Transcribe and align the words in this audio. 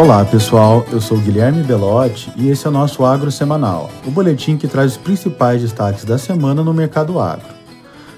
Olá 0.00 0.24
pessoal, 0.24 0.86
eu 0.90 0.98
sou 0.98 1.18
Guilherme 1.18 1.62
Belotti 1.62 2.32
e 2.34 2.48
esse 2.48 2.66
é 2.66 2.70
o 2.70 2.72
nosso 2.72 3.04
Agro 3.04 3.30
Semanal, 3.30 3.90
o 4.06 4.10
boletim 4.10 4.56
que 4.56 4.66
traz 4.66 4.92
os 4.92 4.96
principais 4.96 5.60
destaques 5.60 6.06
da 6.06 6.16
semana 6.16 6.64
no 6.64 6.72
mercado 6.72 7.20
agro. 7.20 7.44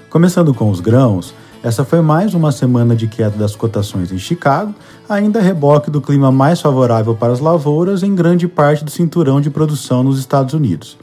Começando 0.09 0.53
com 0.53 0.69
os 0.69 0.79
grãos, 0.79 1.35
essa 1.61 1.83
foi 1.83 1.99
mais 1.99 2.33
uma 2.33 2.53
semana 2.53 2.95
de 2.95 3.05
queda 3.05 3.37
das 3.37 3.53
cotações 3.53 4.13
em 4.13 4.17
Chicago, 4.17 4.73
ainda 5.09 5.41
reboque 5.41 5.91
do 5.91 5.99
clima 5.99 6.31
mais 6.31 6.61
favorável 6.61 7.15
para 7.15 7.33
as 7.33 7.41
lavouras 7.41 8.01
em 8.01 8.15
grande 8.15 8.47
parte 8.47 8.85
do 8.85 8.89
cinturão 8.89 9.41
de 9.41 9.49
produção 9.49 10.03
nos 10.03 10.17
Estados 10.17 10.53
Unidos. 10.53 10.97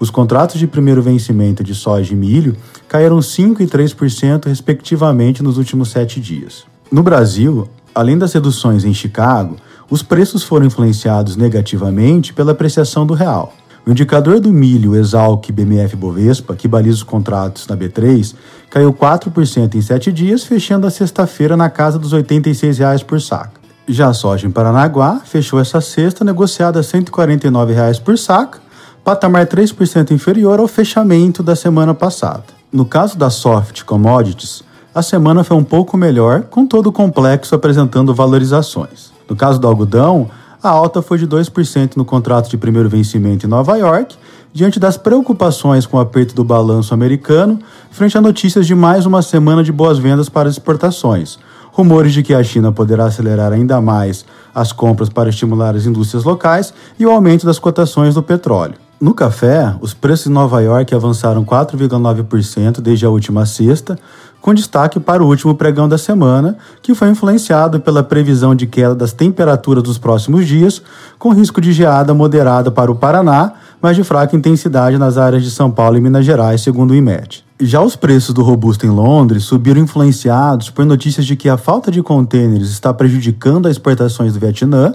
Os 0.00 0.10
contratos 0.10 0.58
de 0.58 0.66
primeiro 0.66 1.00
vencimento 1.00 1.62
de 1.62 1.72
soja 1.72 2.12
e 2.12 2.16
milho 2.16 2.56
caíram 2.88 3.20
5% 3.20 3.60
e 3.60 3.64
3%, 3.64 4.46
respectivamente, 4.46 5.40
nos 5.40 5.56
últimos 5.56 5.90
sete 5.90 6.20
dias. 6.20 6.64
No 6.90 7.04
Brasil, 7.04 7.68
além 7.94 8.18
das 8.18 8.32
reduções 8.32 8.84
em 8.84 8.92
Chicago, 8.92 9.56
os 9.88 10.02
preços 10.02 10.42
foram 10.42 10.66
influenciados 10.66 11.36
negativamente 11.36 12.32
pela 12.32 12.52
apreciação 12.52 13.06
do 13.06 13.14
real. 13.14 13.52
O 13.86 13.90
indicador 13.92 14.40
do 14.40 14.52
milho 14.52 14.96
Exalc 14.96 15.52
BMF 15.52 15.94
Bovespa, 15.94 16.56
que 16.56 16.66
baliza 16.66 16.96
os 16.96 17.02
contratos 17.04 17.68
na 17.68 17.76
B3, 17.76 18.34
caiu 18.68 18.92
4% 18.92 19.76
em 19.76 19.80
7 19.80 20.10
dias, 20.10 20.42
fechando 20.42 20.88
a 20.88 20.90
sexta-feira 20.90 21.56
na 21.56 21.70
casa 21.70 21.96
dos 21.96 22.12
86 22.12 22.78
reais 22.78 23.02
por 23.04 23.20
saca. 23.20 23.60
Já 23.86 24.08
a 24.08 24.12
soja 24.12 24.48
em 24.48 24.50
Paranaguá 24.50 25.20
fechou 25.24 25.60
essa 25.60 25.80
sexta 25.80 26.24
negociada 26.24 26.80
a 26.80 26.82
149 26.82 27.72
reais 27.72 28.00
por 28.00 28.18
saca, 28.18 28.58
patamar 29.04 29.46
3% 29.46 30.10
inferior 30.10 30.58
ao 30.58 30.66
fechamento 30.66 31.40
da 31.40 31.54
semana 31.54 31.94
passada. 31.94 32.42
No 32.72 32.84
caso 32.84 33.16
da 33.16 33.30
soft 33.30 33.84
commodities, 33.84 34.64
a 34.92 35.00
semana 35.00 35.44
foi 35.44 35.56
um 35.56 35.62
pouco 35.62 35.96
melhor, 35.96 36.42
com 36.42 36.66
todo 36.66 36.88
o 36.88 36.92
complexo 36.92 37.54
apresentando 37.54 38.12
valorizações. 38.12 39.15
No 39.28 39.34
caso 39.36 39.58
do 39.58 39.66
algodão, 39.66 40.30
a 40.62 40.68
alta 40.68 41.02
foi 41.02 41.18
de 41.18 41.26
2% 41.26 41.96
no 41.96 42.04
contrato 42.04 42.48
de 42.48 42.56
primeiro 42.56 42.88
vencimento 42.88 43.46
em 43.46 43.48
Nova 43.48 43.76
York, 43.76 44.16
diante 44.52 44.80
das 44.80 44.96
preocupações 44.96 45.86
com 45.86 45.96
o 45.96 46.00
aperto 46.00 46.34
do 46.34 46.42
balanço 46.42 46.94
americano, 46.94 47.58
frente 47.90 48.16
a 48.16 48.20
notícias 48.20 48.66
de 48.66 48.74
mais 48.74 49.04
uma 49.04 49.22
semana 49.22 49.62
de 49.62 49.70
boas 49.70 49.98
vendas 49.98 50.28
para 50.28 50.48
exportações, 50.48 51.38
rumores 51.72 52.12
de 52.12 52.22
que 52.22 52.32
a 52.32 52.42
China 52.42 52.72
poderá 52.72 53.04
acelerar 53.04 53.52
ainda 53.52 53.80
mais 53.80 54.24
as 54.54 54.72
compras 54.72 55.08
para 55.08 55.28
estimular 55.28 55.76
as 55.76 55.84
indústrias 55.84 56.24
locais 56.24 56.72
e 56.98 57.04
o 57.04 57.10
aumento 57.10 57.44
das 57.44 57.58
cotações 57.58 58.14
do 58.14 58.22
petróleo. 58.22 58.85
No 58.98 59.12
café, 59.12 59.76
os 59.82 59.92
preços 59.92 60.26
em 60.26 60.30
Nova 60.30 60.62
York 60.62 60.94
avançaram 60.94 61.44
4,9% 61.44 62.80
desde 62.80 63.04
a 63.04 63.10
última 63.10 63.44
sexta, 63.44 63.98
com 64.40 64.54
destaque 64.54 64.98
para 64.98 65.22
o 65.22 65.26
último 65.26 65.54
pregão 65.54 65.86
da 65.86 65.98
semana, 65.98 66.56
que 66.80 66.94
foi 66.94 67.10
influenciado 67.10 67.78
pela 67.78 68.02
previsão 68.02 68.54
de 68.54 68.66
queda 68.66 68.94
das 68.94 69.12
temperaturas 69.12 69.82
dos 69.82 69.98
próximos 69.98 70.46
dias, 70.46 70.80
com 71.18 71.34
risco 71.34 71.60
de 71.60 71.74
geada 71.74 72.14
moderada 72.14 72.70
para 72.70 72.90
o 72.90 72.94
Paraná, 72.94 73.52
mas 73.82 73.96
de 73.96 74.02
fraca 74.02 74.34
intensidade 74.34 74.96
nas 74.96 75.18
áreas 75.18 75.42
de 75.42 75.50
São 75.50 75.70
Paulo 75.70 75.98
e 75.98 76.00
Minas 76.00 76.24
Gerais, 76.24 76.62
segundo 76.62 76.92
o 76.92 76.94
IMET. 76.94 77.44
Já 77.60 77.82
os 77.82 77.96
preços 77.96 78.32
do 78.32 78.42
robusto 78.42 78.86
em 78.86 78.90
Londres 78.90 79.44
subiram 79.44 79.80
influenciados 79.80 80.70
por 80.70 80.86
notícias 80.86 81.26
de 81.26 81.36
que 81.36 81.50
a 81.50 81.58
falta 81.58 81.90
de 81.90 82.02
contêineres 82.02 82.70
está 82.70 82.94
prejudicando 82.94 83.66
as 83.66 83.72
exportações 83.72 84.32
do 84.32 84.40
Vietnã, 84.40 84.94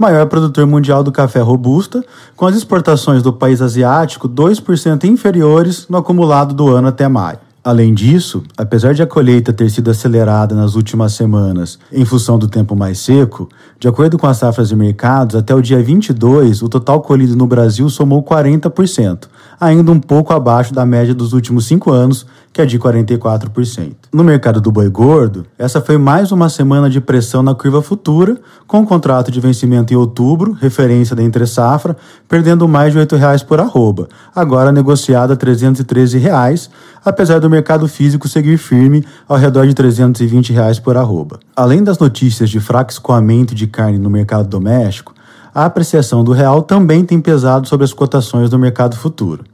maior 0.00 0.24
produtor 0.26 0.66
mundial 0.66 1.04
do 1.04 1.12
café 1.12 1.40
robusta, 1.40 2.02
com 2.34 2.46
as 2.46 2.56
exportações 2.56 3.22
do 3.22 3.34
país 3.34 3.60
asiático 3.60 4.26
2% 4.26 5.04
inferiores 5.04 5.86
no 5.90 5.98
acumulado 5.98 6.54
do 6.54 6.68
ano 6.68 6.88
até 6.88 7.06
maio. 7.06 7.38
Além 7.62 7.92
disso, 7.92 8.42
apesar 8.56 8.94
de 8.94 9.02
a 9.02 9.06
colheita 9.06 9.52
ter 9.52 9.68
sido 9.68 9.90
acelerada 9.90 10.54
nas 10.54 10.74
últimas 10.74 11.12
semanas 11.12 11.78
em 11.92 12.06
função 12.06 12.38
do 12.38 12.48
tempo 12.48 12.74
mais 12.74 12.98
seco, 12.98 13.50
de 13.78 13.86
acordo 13.86 14.16
com 14.16 14.26
as 14.26 14.38
safras 14.38 14.70
de 14.70 14.76
mercados, 14.76 15.36
até 15.36 15.54
o 15.54 15.60
dia 15.60 15.82
22, 15.82 16.62
o 16.62 16.70
total 16.70 17.02
colhido 17.02 17.36
no 17.36 17.46
Brasil 17.46 17.90
somou 17.90 18.22
40%, 18.22 19.28
ainda 19.60 19.92
um 19.92 20.00
pouco 20.00 20.32
abaixo 20.32 20.72
da 20.72 20.86
média 20.86 21.14
dos 21.14 21.34
últimos 21.34 21.66
cinco 21.66 21.92
anos, 21.92 22.26
que 22.50 22.62
é 22.62 22.66
de 22.66 22.78
44%. 22.78 23.92
No 24.12 24.24
mercado 24.24 24.60
do 24.60 24.72
boi 24.72 24.88
gordo, 24.88 25.44
essa 25.58 25.80
foi 25.82 25.98
mais 25.98 26.32
uma 26.32 26.48
semana 26.48 26.88
de 26.88 27.00
pressão 27.00 27.42
na 27.42 27.54
curva 27.54 27.82
futura, 27.82 28.38
com 28.66 28.80
o 28.80 28.86
contrato 28.86 29.30
de 29.30 29.38
vencimento 29.38 29.92
em 29.92 29.96
outubro, 29.96 30.52
referência 30.52 31.14
da 31.14 31.22
entre-safra, 31.22 31.94
perdendo 32.26 32.66
mais 32.66 32.92
de 32.92 32.98
R$ 32.98 33.06
8,00 33.06 33.44
por 33.44 33.60
arroba, 33.60 34.08
agora 34.34 34.72
negociada 34.72 35.34
a 35.34 35.36
313 35.36 36.16
reais, 36.18 36.70
apesar 37.04 37.38
do 37.38 37.50
mercado 37.50 37.86
físico 37.86 38.28
seguir 38.28 38.56
firme 38.56 39.04
ao 39.28 39.36
redor 39.36 39.66
de 39.66 39.74
320 39.74 40.52
reais 40.52 40.78
por 40.80 40.96
arroba. 40.96 41.38
Além 41.54 41.84
das 41.84 41.98
notícias 41.98 42.48
de 42.48 42.58
fraco 42.60 42.90
escoamento 42.90 43.54
de 43.54 43.66
carne 43.66 43.98
no 43.98 44.08
mercado 44.08 44.48
doméstico, 44.48 45.14
a 45.54 45.64
apreciação 45.64 46.22
do 46.22 46.32
real 46.32 46.62
também 46.62 47.04
tem 47.04 47.20
pesado 47.20 47.68
sobre 47.68 47.84
as 47.84 47.92
cotações 47.92 48.48
do 48.48 48.58
mercado 48.58 48.96
futuro. 48.96 49.44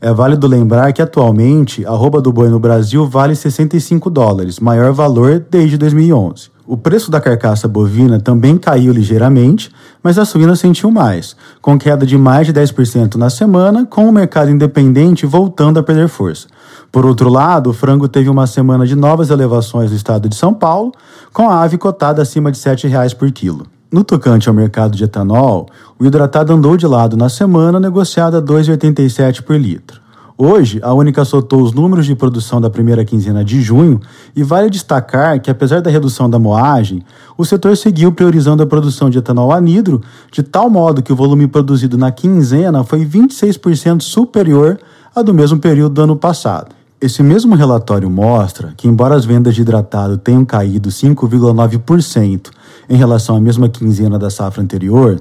É 0.00 0.12
válido 0.12 0.46
lembrar 0.46 0.92
que 0.92 1.02
atualmente 1.02 1.84
a 1.84 1.90
arroba 1.90 2.20
do 2.20 2.32
boi 2.32 2.48
no 2.48 2.60
Brasil 2.60 3.04
vale 3.06 3.34
65 3.34 4.08
dólares, 4.08 4.60
maior 4.60 4.92
valor 4.92 5.44
desde 5.50 5.76
2011. 5.76 6.50
O 6.64 6.76
preço 6.76 7.10
da 7.10 7.20
carcaça 7.20 7.66
bovina 7.66 8.20
também 8.20 8.56
caiu 8.56 8.92
ligeiramente, 8.92 9.72
mas 10.02 10.18
a 10.18 10.24
suína 10.24 10.54
sentiu 10.54 10.90
mais, 10.90 11.34
com 11.60 11.78
queda 11.78 12.06
de 12.06 12.16
mais 12.16 12.46
de 12.46 12.52
10% 12.52 13.16
na 13.16 13.28
semana, 13.28 13.86
com 13.86 14.08
o 14.08 14.12
mercado 14.12 14.50
independente 14.50 15.26
voltando 15.26 15.80
a 15.80 15.82
perder 15.82 16.08
força. 16.08 16.46
Por 16.92 17.04
outro 17.04 17.28
lado, 17.28 17.70
o 17.70 17.72
frango 17.72 18.06
teve 18.06 18.28
uma 18.28 18.46
semana 18.46 18.86
de 18.86 18.94
novas 18.94 19.30
elevações 19.30 19.90
no 19.90 19.96
estado 19.96 20.28
de 20.28 20.36
São 20.36 20.54
Paulo, 20.54 20.92
com 21.32 21.48
a 21.48 21.62
ave 21.62 21.76
cotada 21.76 22.22
acima 22.22 22.52
de 22.52 22.58
R$ 22.62 22.76
7,00 22.76 23.16
por 23.16 23.32
quilo. 23.32 23.66
No 23.90 24.04
tocante 24.04 24.50
ao 24.50 24.54
mercado 24.54 24.94
de 24.94 25.04
etanol, 25.04 25.66
o 25.98 26.04
hidratado 26.04 26.52
andou 26.52 26.76
de 26.76 26.86
lado 26.86 27.16
na 27.16 27.30
semana, 27.30 27.80
negociado 27.80 28.36
a 28.36 28.42
2,87 28.42 29.40
por 29.40 29.56
litro. 29.56 29.98
Hoje, 30.36 30.78
a 30.82 30.92
Única 30.92 31.24
soltou 31.24 31.62
os 31.62 31.72
números 31.72 32.04
de 32.04 32.14
produção 32.14 32.60
da 32.60 32.68
primeira 32.68 33.02
quinzena 33.02 33.42
de 33.42 33.62
junho 33.62 33.98
e 34.36 34.42
vale 34.42 34.68
destacar 34.68 35.40
que, 35.40 35.50
apesar 35.50 35.80
da 35.80 35.90
redução 35.90 36.28
da 36.28 36.38
moagem, 36.38 37.02
o 37.36 37.46
setor 37.46 37.78
seguiu 37.78 38.12
priorizando 38.12 38.62
a 38.62 38.66
produção 38.66 39.08
de 39.08 39.16
etanol 39.16 39.50
anidro, 39.50 40.02
de 40.30 40.42
tal 40.42 40.68
modo 40.68 41.02
que 41.02 41.12
o 41.12 41.16
volume 41.16 41.46
produzido 41.48 41.96
na 41.96 42.12
quinzena 42.12 42.84
foi 42.84 43.06
26% 43.06 44.02
superior 44.02 44.78
ao 45.14 45.24
do 45.24 45.32
mesmo 45.32 45.58
período 45.58 45.94
do 45.94 46.02
ano 46.02 46.14
passado. 46.14 46.76
Esse 47.00 47.22
mesmo 47.22 47.54
relatório 47.54 48.10
mostra 48.10 48.74
que, 48.76 48.86
embora 48.86 49.14
as 49.14 49.24
vendas 49.24 49.54
de 49.54 49.62
hidratado 49.62 50.18
tenham 50.18 50.44
caído 50.44 50.90
5,9% 50.90 52.50
em 52.88 52.96
relação 52.96 53.36
à 53.36 53.40
mesma 53.40 53.68
quinzena 53.68 54.18
da 54.18 54.30
safra 54.30 54.62
anterior, 54.62 55.18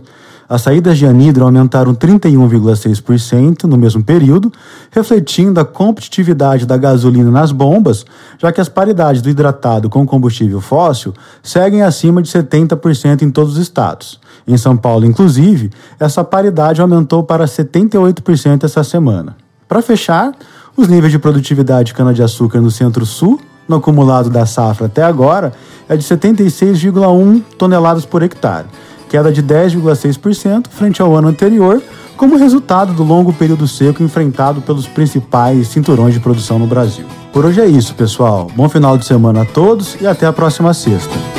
as 0.50 0.61
saídas 0.61 0.97
de 0.97 1.05
anidro 1.05 1.44
aumentaram 1.44 1.94
31,6% 1.94 3.63
no 3.66 3.78
mesmo 3.78 4.01
período, 4.01 4.51
refletindo 4.91 5.59
a 5.59 5.66
competitividade 5.66 6.66
da 6.66 6.78
gasolina 6.78 7.29
nas 7.29 7.51
bombas, 7.51 8.05
já 8.39 8.50
que 8.51 8.61
as 8.61 8.69
paridades 8.69 9.22
do 9.22 9.29
hidratado 9.29 9.89
com 9.89 10.05
combustível 10.05 10.61
fóssil 10.61 11.13
seguem 11.44 11.81
acima 11.81 12.22
de 12.22 12.29
70% 12.29 13.23
em 13.23 13.29
todos 13.29 13.53
os 13.53 13.59
estados. 13.59 14.22
Em 14.47 14.55
São 14.55 14.78
Paulo, 14.78 15.05
inclusive, 15.05 15.69
essa 15.99 16.23
paridade 16.23 16.79
aumentou 16.79 17.23
para 17.23 17.44
78% 17.44 18.63
essa 18.63 18.85
semana. 18.85 19.35
Para 19.67 19.81
fechar, 19.81 20.31
os 20.78 20.88
níveis 20.88 21.11
de 21.11 21.19
produtividade 21.19 21.88
de 21.88 21.94
cana-de-açúcar 21.94 22.61
no 22.61 22.72
Centro-Sul, 22.72 23.38
no 23.67 23.78
acumulado 23.78 24.29
da 24.29 24.45
safra 24.45 24.88
até 24.88 25.03
agora, 25.03 25.53
é 25.89 25.95
de 25.95 26.03
76,1 26.03 27.41
toneladas 27.57 28.05
por 28.05 28.23
hectare, 28.23 28.67
queda 29.09 29.31
de 29.31 29.41
10,6% 29.41 30.67
frente 30.69 31.01
ao 31.01 31.16
ano 31.16 31.28
anterior, 31.28 31.81
como 32.16 32.38
resultado 32.38 32.94
do 32.94 33.03
longo 33.03 33.31
período 33.31 33.67
seco 33.67 34.01
enfrentado 34.01 34.61
pelos 34.61 34.88
principais 34.88 35.67
cinturões 35.67 36.13
de 36.13 36.19
produção 36.19 36.57
no 36.57 36.66
Brasil. 36.66 37.05
Por 37.31 37.46
hoje 37.46 37.61
é 37.61 37.67
isso, 37.67 37.93
pessoal. 37.93 38.47
Bom 38.55 38.67
final 38.67 38.97
de 38.97 39.05
semana 39.05 39.43
a 39.43 39.46
todos 39.46 39.96
e 40.02 40.08
até 40.08 40.25
a 40.25 40.34
próxima 40.34 40.73
sexta. 40.73 41.36